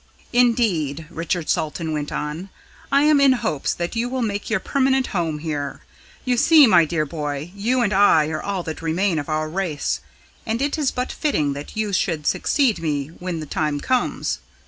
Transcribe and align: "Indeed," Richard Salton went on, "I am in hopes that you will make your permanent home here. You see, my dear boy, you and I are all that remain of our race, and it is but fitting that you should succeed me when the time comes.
"Indeed," 0.33 1.05
Richard 1.11 1.47
Salton 1.47 1.93
went 1.93 2.11
on, 2.11 2.49
"I 2.91 3.03
am 3.03 3.21
in 3.21 3.33
hopes 3.33 3.71
that 3.75 3.95
you 3.95 4.09
will 4.09 4.23
make 4.23 4.49
your 4.49 4.59
permanent 4.59 5.05
home 5.13 5.37
here. 5.37 5.81
You 6.25 6.37
see, 6.37 6.65
my 6.65 6.85
dear 6.85 7.05
boy, 7.05 7.51
you 7.55 7.81
and 7.81 7.93
I 7.93 8.29
are 8.29 8.41
all 8.41 8.63
that 8.63 8.81
remain 8.81 9.19
of 9.19 9.29
our 9.29 9.47
race, 9.47 9.99
and 10.43 10.59
it 10.59 10.75
is 10.79 10.89
but 10.89 11.11
fitting 11.11 11.53
that 11.53 11.77
you 11.77 11.93
should 11.93 12.25
succeed 12.25 12.79
me 12.79 13.09
when 13.09 13.41
the 13.41 13.45
time 13.45 13.79
comes. 13.79 14.39